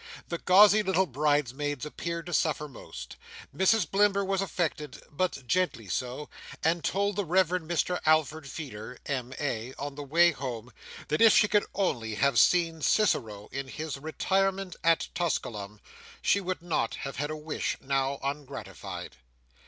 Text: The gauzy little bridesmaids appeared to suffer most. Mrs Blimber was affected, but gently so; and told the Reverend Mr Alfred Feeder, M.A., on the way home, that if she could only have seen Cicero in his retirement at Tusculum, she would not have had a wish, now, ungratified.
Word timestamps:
The 0.29 0.39
gauzy 0.39 0.81
little 0.81 1.05
bridesmaids 1.05 1.85
appeared 1.85 2.25
to 2.25 2.33
suffer 2.33 2.67
most. 2.67 3.17
Mrs 3.55 3.85
Blimber 3.87 4.25
was 4.25 4.41
affected, 4.41 4.99
but 5.11 5.45
gently 5.45 5.87
so; 5.89 6.27
and 6.63 6.83
told 6.83 7.15
the 7.15 7.23
Reverend 7.23 7.69
Mr 7.69 8.01
Alfred 8.03 8.49
Feeder, 8.49 8.97
M.A., 9.05 9.75
on 9.77 9.93
the 9.93 10.01
way 10.01 10.31
home, 10.31 10.73
that 11.09 11.21
if 11.21 11.37
she 11.37 11.47
could 11.47 11.67
only 11.75 12.15
have 12.15 12.39
seen 12.39 12.81
Cicero 12.81 13.47
in 13.51 13.67
his 13.67 13.95
retirement 13.97 14.75
at 14.83 15.07
Tusculum, 15.13 15.79
she 16.19 16.41
would 16.41 16.63
not 16.63 16.95
have 16.95 17.17
had 17.17 17.29
a 17.29 17.37
wish, 17.37 17.77
now, 17.79 18.17
ungratified. 18.23 19.17